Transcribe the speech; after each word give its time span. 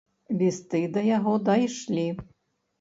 Лісты 0.39 0.81
да 0.95 1.05
яго 1.17 1.35
дайшлі. 1.53 2.11